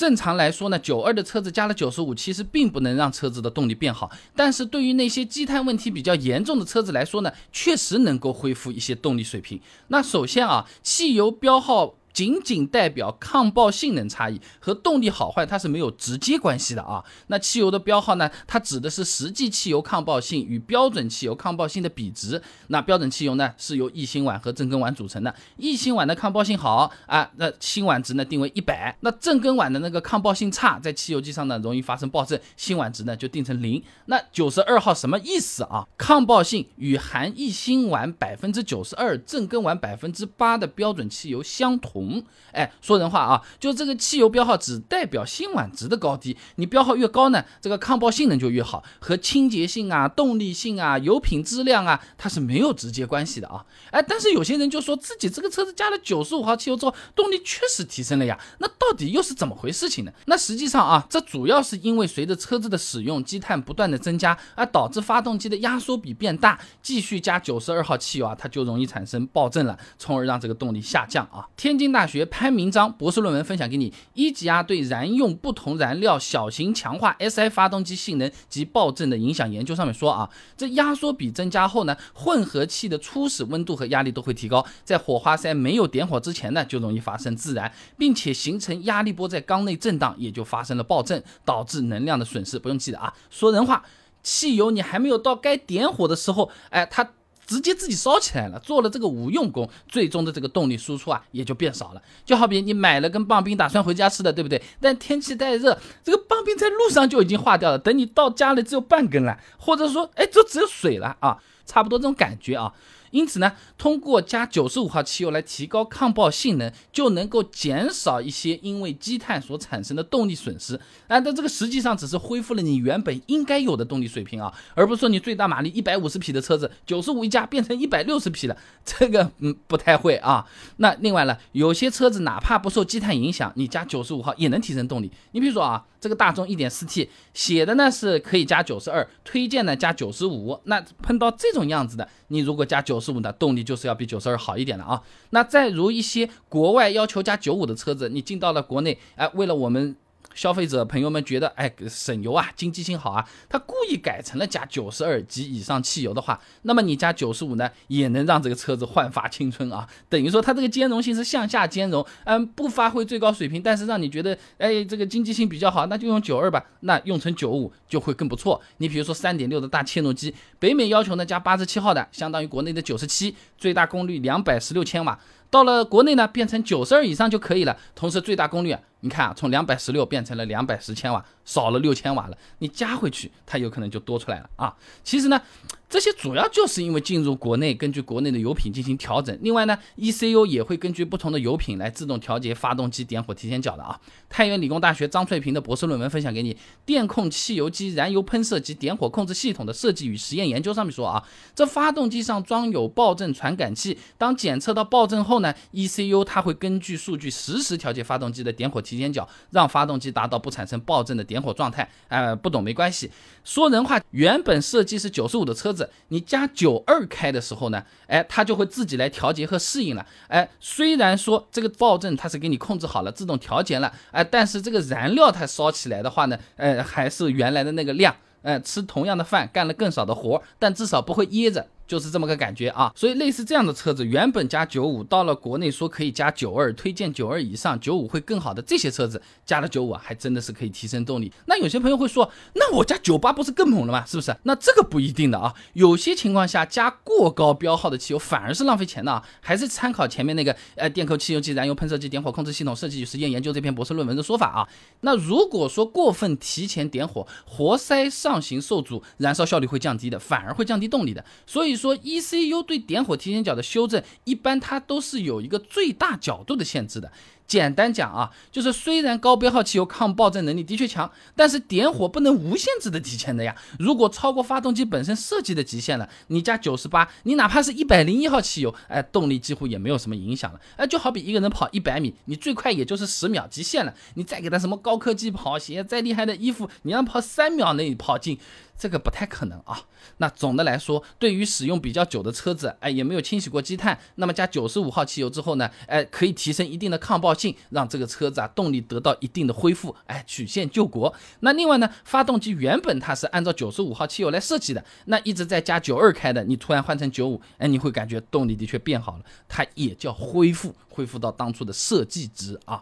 [0.00, 4.10] 正常来说呢，九二的车子加了九十五，其实并不能让车子的动力变好。
[4.34, 9.60] 但是对于那些积碳问题比较严重的车子来说呢，确实能够恢复一些动力水平。
[9.88, 11.96] 那首先啊，汽油标号。
[12.12, 17.04] 仅仅代表抗爆性能差异和动力好坏，它是没有直接关系的啊。
[17.28, 18.30] 那汽油的标号呢？
[18.46, 22.40] 它指的是实际汽油抗爆性与标准汽油抗爆性的比值。
[22.68, 25.34] 那标准汽油呢，是由异辛烷和正根烷组成的。
[25.56, 28.96] 异辛烷的抗爆性好啊，那辛烷值呢定为一百。
[29.00, 33.82] 那正根烷的那个抗爆性差，在汽油机上呢容易发生爆震，辛烷值呢就定成零。
[34.06, 35.86] 那九十二号什么意思啊？
[35.96, 41.99] 抗爆性与含异辛烷百分之九十二、正根烷百分之八的标准汽油相同。
[42.00, 42.22] 红，
[42.52, 53.64] 哎，说人话啊，就这个汽油标号只代表辛烷值的高低，你标号越高呢，这个抗爆性能就越好，和清洁性啊、动力性啊、油品质量啊，它是没有直接关系的啊。
[53.90, 60.12] 哎，但是有些人就说自己这个车子加了九十五号汽油之后，动力确实提升了呀，那到底又是怎么回事情呢？
[60.24, 71.46] 那实际上啊，这主要是因为随着车子的使用，积碳不断的增加，而导致发动机的压缩比变大，继续加九十二号汽油啊，它就容易产生爆震了，从而让这个动力下降啊。
[71.58, 71.89] 天津。
[71.92, 92.58] 大学潘明章博士论文分享给你，一级压对燃用不同燃料小型强化 SI 发动机性能及爆震的影响研究上面说啊，这压缩比增加后呢，混合气的初始温度和压力都会提高，在火花塞没有点火之前呢，就容易发生自燃，并且形成压力波在缸内震荡，也就发生了爆震，导致能量的损失。
[92.58, 93.84] 不用记得啊，说人话，
[94.22, 97.10] 汽油你还没有到该点火的时候，哎，它。
[97.50, 102.00] 直接自己烧起来了，做了这个无用功，最终的这个动力输出啊也就变少了。
[102.24, 104.62] 就好比你买了根棒冰，打算回家吃的，对不对？
[104.80, 112.72] 但天气太热，这个棒冰在路上就已经化掉了，等你到家里只有半根了，或者说，哎，就只有水了啊，差不多这种感觉啊。
[113.10, 120.76] 因此呢，通过加九十五号汽油来提高抗爆性能，就能够减少一些因为积碳所产生的动力损失。
[121.08, 130.46] 啊，但这个实际上只是恢复了你原本应该有的动力水平啊，而不是说你最大马力一百五十匹的车子，九十五一加变成一百六十匹了，这个嗯不太会啊。
[130.76, 135.10] 那另外呢，有些车子哪怕不受积碳影响，你加九十五号也能提升动力。
[135.32, 135.84] 你比如说啊。
[136.00, 140.58] 这个大众一点四 T 写的呢是可以加九十二，推荐呢加九十五。
[140.64, 145.02] 那碰到这种样子的，你如果加九十五的动力就是要比九十二好一点的啊。
[145.30, 149.96] 那再如一些国外要求加九五的车子，你进到了国内，哎，为了我们。
[150.34, 159.88] 消费者朋友们觉得，哎，省油啊，经济性好啊，他故意改成了加九十二及以上汽油的话，那么你加九十五呢，也能让这个车子焕发青春啊。
[160.08, 168.60] 等于说它这个兼容性是向下兼容，嗯，不发挥最高水平，但是让你觉得，哎，这个经济性比较好，那就用九二吧，那用成九五就会更不错。
[168.78, 175.18] 你比如说三点六的大切诺基，北美要求呢加八十七号的，相当于国内的九十七，最大功率两百十六千瓦。
[175.50, 177.76] 到了国内呢，变成九十二以上就可以了。
[177.94, 182.38] 同时最大功率啊，你看啊，从两百十六变成了两百十千瓦，少了六千瓦了。
[182.60, 184.74] 你加回去，它有可能就多出来了啊。
[185.02, 185.42] 其实呢。
[185.90, 189.36] 这些主要就是因为进入国内，根据国内的油品进行调整。
[189.42, 194.00] 另外呢，ECU 也会根据不同的油品来自动调节发动机点火提前角的啊。
[194.28, 196.54] 太原理工大学张翠萍的博士论文分享给你，
[196.86, 201.24] 《电控汽油机燃油喷射及点火控制系统的设计与实验研究》上面说啊，
[201.56, 211.90] 这发动机上装有爆震传感器，当检测到爆震后呢，ECU 它会根据数据实时调节发动机的点火提前角，让发动机达到不产生爆震的点火状态。
[212.06, 213.10] 哎，不懂没关系。
[213.42, 215.79] 说人话，原本设计是九十五的车子。
[216.08, 220.04] 你加九二开的时候呢，哎，它就会自己来调节和适应了。
[220.28, 231.66] 哎，虽然说这个爆震它是给你控制好了，自动调节了，哎，但是这个燃料它烧起来的话呢，呃，还是原来的那个量，哎，吃同样的饭，干了更少的活，但至少不会噎着。
[231.90, 241.32] 就是这么个感觉啊，所以类似这样的车子，原本加九五，到了国内说可以加九二，推荐九二以上，九五会更好的这些车子，加了九五还真的是可以提升动力。
[241.46, 244.06] 那有些朋友会说，那我加九八不是更猛了吗？
[244.06, 244.36] 是不是？
[244.44, 254.68] 那这个不一定的啊，有些情况下加过高标号的汽油反而是浪费钱的啊，还是参考前面那个呃电扣汽油机燃油喷射机点火控制系统设计与实验研究这篇博士论文的说法啊。
[255.00, 261.24] 那如果说过分提前点火，活塞上行受阻，燃烧效率会降低的，反而会降低动力的。
[261.48, 261.79] 所以。
[261.80, 267.10] 说 ECU 对点火提前角的修正，一般它都是有一个最大角度的限制的。
[267.50, 273.56] 简单讲啊，就是虽然高标号汽油抗爆震能力的确强，但是点火不能无限制的提前的呀。
[273.76, 280.60] 如果超过发动机本身设计的极限了，你加九十八，你哪怕是一百零一号汽油，哎，动力几乎也没有什么影响了。
[280.76, 288.38] 哎，就好比一个人跑一百米，你最快也就是十秒极限了，你再给他什么高科技跑鞋，再厉害的衣服，你让跑三秒内跑进。
[288.78, 289.82] 这个不太可能啊。
[290.16, 301.12] 那总的来说，对于使用比较久的车子，哎，也没有清洗过积碳，那么加九十五号汽油之后呢，哎，可以提升一定的抗爆性，让这个车子啊动力得到一定的恢复，哎，曲线救国。
[301.40, 312.78] 那另外呢，发动机原本它是按照九十五号汽油来设计的，那一直在加九二开的，你突然换成九五，哎，你会感觉动力的确变好了，它也叫恢复，恢复到当初的设计值啊。